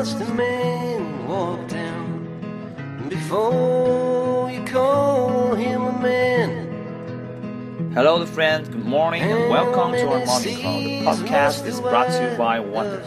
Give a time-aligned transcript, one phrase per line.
[0.00, 7.92] must a man walk down before you call him a man?
[7.94, 8.66] Hello, friend.
[8.70, 10.80] Good morning and welcome to our morning call.
[10.80, 13.02] The podcast is brought to you by Wonder.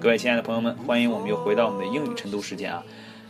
[0.00, 2.82] 各位亲爱的朋友们，欢迎我们又回到我们的英语晨读时间啊。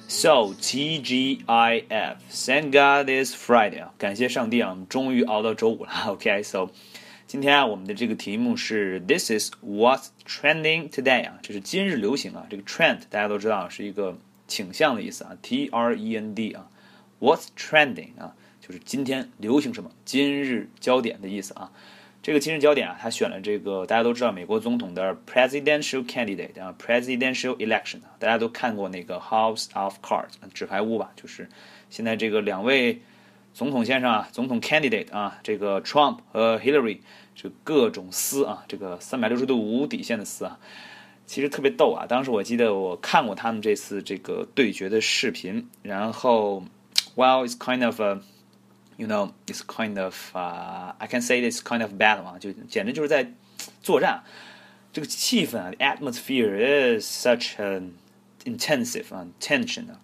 [0.08, 5.90] So T G I F, thank God it's Friday 啊，感谢上帝啊，我们终于熬到周五了。
[6.06, 6.70] OK，So、okay,
[7.31, 12.45] 今天啊，我们的这个题目是 This is what's trending today 啊，这是今日流行啊。
[12.49, 14.17] 这个 trend 大家都知道是一个
[14.49, 16.67] 倾向的意思啊，T R E N D 啊
[17.21, 21.71] ，What's trending 啊，就是今天流行什么，今日焦点的意思啊。
[22.21, 31.13] 这个今日焦点啊，他选了这个大家都知道美国总统的 presidential candidate 啊，presidential election 啊，大家都看过那个 House of Cards 纸牌屋吧？
[31.15, 31.47] 就是
[31.89, 32.99] 现在这个两位
[33.53, 36.99] 总统先生啊，总统 candidate 啊，这个 Trump 和 Hillary
[37.35, 40.59] 这各种撕啊，这个三百六十度无底线的撕啊，
[41.25, 42.05] 其实特别逗啊。
[42.07, 46.63] 当时我记得我看过他们这次这个对决的视频，然后
[47.15, 48.21] well it's kind of a
[48.97, 53.33] you know, it's kind of uh, I can say it's kind of battle 啊，就简直就是在
[53.81, 54.23] 作战。
[54.93, 57.93] 这个气氛啊，atmosphere is such an
[58.43, 60.01] intensive 啊，tension 啊，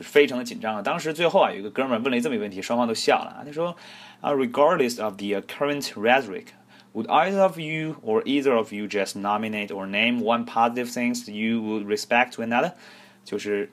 [0.00, 0.82] 非常的紧张啊。
[0.82, 3.44] 当时最后啊，有一个哥们儿问了这么一个问题，双方都笑了啊。
[3.44, 3.76] 他说
[4.20, 6.46] 啊，regardless of the current rhetoric。
[6.92, 11.60] Would either of you or either of you just nominate or name one positive things you
[11.60, 12.72] would respect to another？
[13.24, 13.70] 就是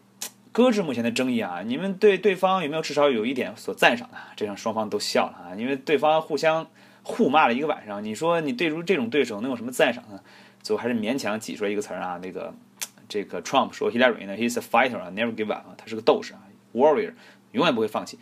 [0.51, 4.17] 搁置目前的争议啊，你们对对方有没有至少有一点所赞赏的？
[4.35, 6.67] 这让双方都笑了啊，因为对方互相
[7.01, 8.03] 互骂了一个晚上。
[8.03, 10.19] 你说你对于这种对手能有什么赞赏呢？
[10.61, 12.53] 最后还是勉强挤出来一个词儿啊，那个
[13.09, 16.39] 这个 Trump 说 Hillary 呢，He's a fighter 啊，never give up 啊，他是个斗士啊
[16.73, 17.13] ，warrior，
[17.51, 18.19] 永远不会放弃。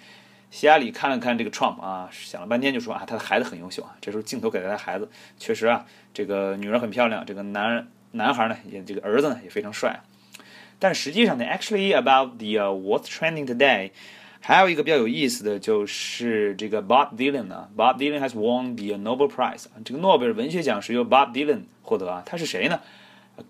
[0.52, 3.98] 希拉里看了看这个 Trump 啊，想了半天就说啊，他的孩子很优秀啊。
[4.00, 10.02] 这时候镜头给了他孩子，确实啊，这个女人很漂亮，这个男男孩呢也这个儿子呢也非常帅。
[10.78, 13.92] 但实际上呢，actually about the、uh, what's trending today，
[14.40, 22.80] 还有一个比较有意思的就是这个 Bob Dylan 呢，Bob Dylan has won the Nobel Prize，啊这个诺贝尔文学奖是由 Bob Dylan 获得啊，他是谁呢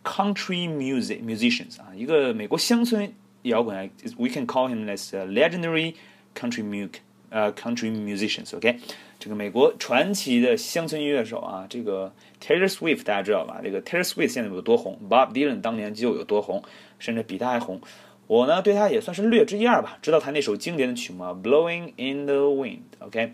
[0.03, 3.13] ？Country music musicians 啊，一个美国乡村
[3.43, 5.95] 摇滚啊，we can call him as a legendary
[6.33, 6.95] country music
[7.29, 8.79] 呃 country musicians，OK，
[9.19, 13.59] 这个美国传奇的乡村音乐手啊，这个 Taylor Swift 大家知道吧？
[13.63, 16.63] 这个 Taylor Swift 现在有多红，Bob Dylan 当年就有多红。
[16.97, 17.81] 甚至比他还红。
[18.25, 22.79] 我呢，对他也算是略知一二吧，知道他那首经典的曲目《Blowing in the Wind》。
[23.05, 23.33] OK，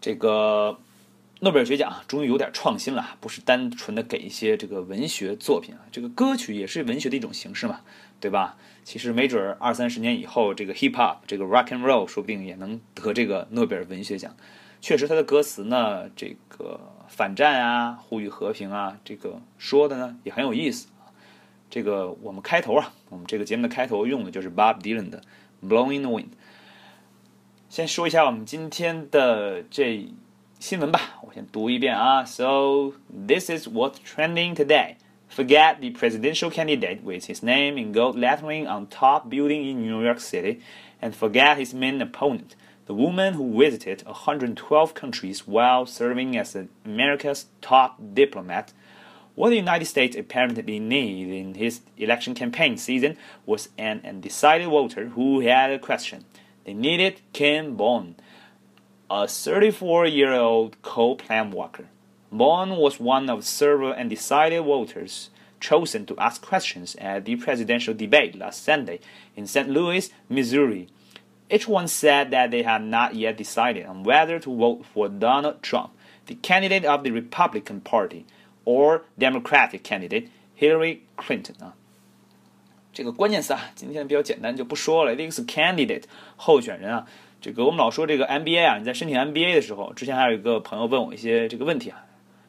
[0.00, 0.76] 这个
[1.40, 7.80] 诺贝尔学奖终于有点创新了，不是单纯的给一些这个文学作品啊，这个歌曲也是文学的一种形式嘛，
[8.18, 8.56] 对吧？
[8.82, 14.34] 其实没准二三十年以后，这个 Hip Hop 这个 Rock and Roll 说不定也能得这个诺贝尔文学奖。
[14.80, 20.88] 确实，他的歌词呢，这个反战啊，呼吁和平啊，这个说的呢也很有意思。
[21.70, 25.22] 这个我们开头啊，我们这个节目的开头用的就是 Bob Dylan 的
[25.68, 26.24] 《Blowing the Wind》。
[27.68, 30.08] 先说一下我们今天的这
[30.60, 32.24] 新闻吧，我先读一遍啊。
[32.24, 34.96] So this is what's trending today.
[35.30, 40.02] Forget the presidential candidate with his name in gold lettering on top building in New
[40.02, 40.58] York City,
[41.00, 47.46] and forget his main opponent, the woman who visited 112 countries while serving as America's
[47.60, 48.72] top diplomat.
[49.36, 55.10] What the United States apparently needed in his election campaign season was an undecided voter
[55.10, 56.24] who had a question.
[56.64, 58.16] They needed Ken Bone
[59.10, 61.86] a 34-year-old coal plant worker.
[62.30, 65.30] Bone was one of several undecided voters
[65.60, 69.00] chosen to ask questions at the presidential debate last Sunday
[69.34, 69.68] in St.
[69.68, 70.88] Louis, Missouri.
[71.50, 75.62] Each one said that they had not yet decided on whether to vote for Donald
[75.62, 75.90] Trump,
[76.26, 78.26] the candidate of the Republican Party,
[78.66, 81.74] or Democratic candidate Hillary Clinton 啊。
[82.92, 85.14] 这个关键词啊，今天比较简单，就不说了。
[85.14, 86.04] 一个是 candidate
[86.36, 87.06] 候选人啊，
[87.40, 92.04] 这个我们老说这个 MBA 啊，你在申请 MBA 的时候，之前还有一个朋友问我一些这个问题啊，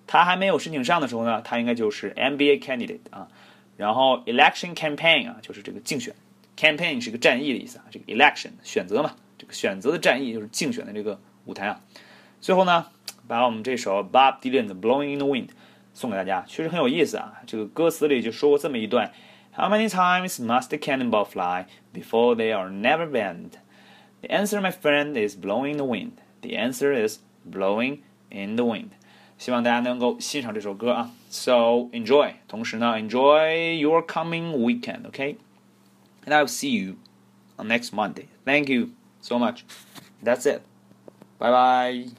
[0.08, 3.28] 他还没有申请上的时候呢，他应该就是 MBA candidate 啊，
[3.78, 6.16] 然后 election campaign 啊，就是这个竞选
[6.58, 11.81] ，campaign 是一个战役的意思啊，这个 election 选择嘛，这个选择的战役就是竞选的这个舞台啊。
[12.42, 12.88] 最后呢，
[13.28, 15.50] 把我们这首 Bob Dylan 的 Blowing in the Wind。
[15.92, 17.42] 送给大家，确实很有意思啊！
[17.46, 19.12] 这个歌词里就说过这么一段
[19.54, 23.50] ：How many times must the cannonball fly before they are never banned?
[24.21, 26.21] The answer, my friend, is blowing the wind.
[26.42, 28.92] The answer is blowing in the wind.
[29.38, 32.33] 希望大家能够欣赏这首歌啊，so enjoy。
[32.48, 35.38] 同时呢，enjoy your coming weekend, okay?
[36.25, 36.98] And I'll see you
[37.56, 38.25] on next Monday.
[38.45, 38.89] Thank you
[39.21, 39.63] so much.
[40.21, 40.62] That's it.
[41.39, 42.10] Bye bye.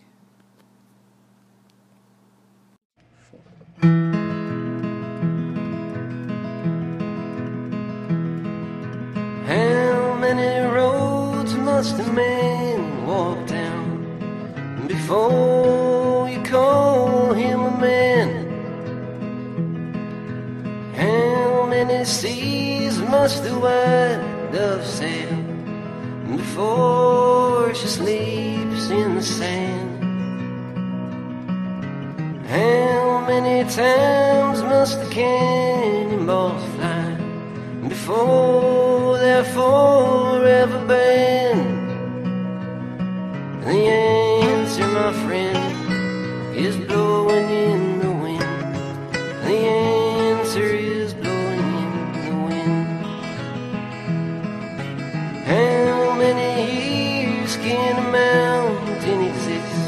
[9.46, 10.59] How many
[11.80, 18.28] must a man walk down before you call him a man?
[20.94, 25.34] How many seas must the white dove sail
[26.36, 30.04] before she sleeps in the sand?
[32.46, 37.16] How many times must the cannonballs fly
[37.88, 41.49] before they're forever banned?
[45.00, 48.74] My friend, is blowing in the wind.
[49.46, 49.58] The
[50.28, 50.68] answer
[50.98, 51.92] is blowing in
[52.26, 52.86] the wind.
[55.52, 56.50] How many
[56.80, 59.80] years can a mountain exist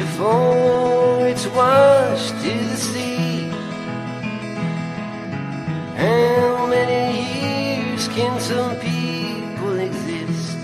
[0.00, 3.48] before it's washed to the sea?
[6.04, 7.02] How many
[7.34, 10.56] years can some people exist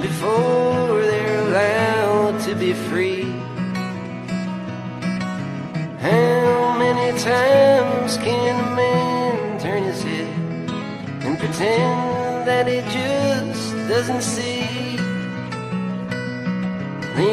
[0.00, 0.69] before
[2.50, 3.22] to be free?
[6.00, 10.26] How many times can a man turn his head
[11.24, 14.96] and pretend that he just doesn't see?
[17.16, 17.30] The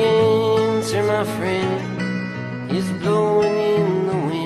[0.76, 4.37] answer, my friend, is blowing in the wind.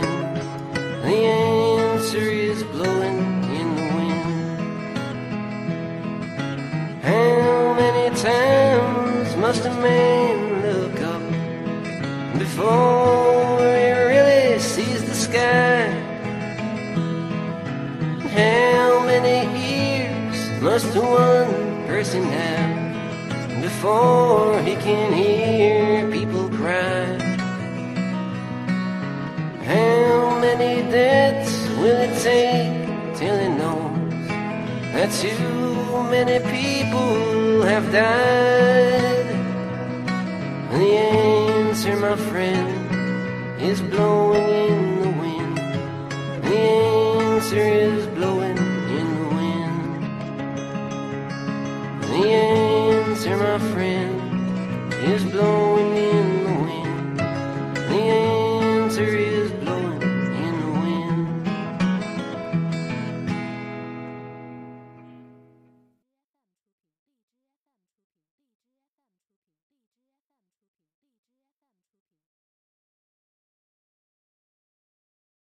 [19.22, 19.46] Many
[19.76, 27.06] ears must one person have before he can hear people cry?
[29.64, 34.28] How many deaths will it take till he knows
[34.94, 39.28] that too many people have died?
[40.72, 42.70] The answer, my friend,
[43.62, 45.58] is blowing in the wind.
[46.44, 48.41] The answer is blowing
[55.04, 55.71] is blowing in